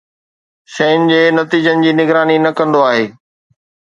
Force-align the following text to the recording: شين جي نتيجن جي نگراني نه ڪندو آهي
شين 0.73 0.99
جي 1.11 1.19
نتيجن 1.35 1.77
جي 1.85 1.91
نگراني 1.99 2.37
نه 2.45 2.51
ڪندو 2.61 2.81
آهي 2.89 3.05